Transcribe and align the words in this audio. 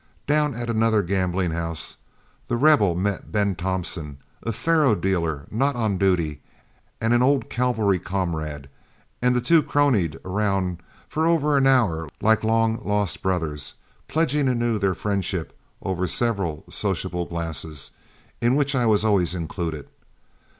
Down 0.25 0.55
at 0.55 0.67
another 0.67 1.03
gambling 1.03 1.51
house, 1.51 1.97
The 2.47 2.57
Rebel 2.57 2.95
met 2.95 3.31
Ben 3.31 3.53
Thompson, 3.53 4.17
a 4.41 4.51
faro 4.51 4.95
dealer 4.95 5.45
not 5.51 5.75
on 5.75 5.99
duty 5.99 6.41
and 6.99 7.13
an 7.13 7.21
old 7.21 7.51
cavalry 7.51 7.99
comrade, 7.99 8.67
and 9.21 9.35
the 9.35 9.41
two 9.41 9.61
cronied 9.61 10.17
around 10.25 10.81
for 11.07 11.27
over 11.27 11.55
an 11.55 11.67
hour 11.67 12.09
like 12.19 12.43
long 12.43 12.81
lost 12.83 13.21
brothers, 13.21 13.75
pledging 14.07 14.47
anew 14.47 14.79
their 14.79 14.95
friendship 14.95 15.55
over 15.83 16.07
several 16.07 16.63
social 16.67 17.25
glasses, 17.27 17.91
in 18.41 18.55
which 18.55 18.73
I 18.73 18.87
was 18.87 19.05
always 19.05 19.35
included. 19.35 19.87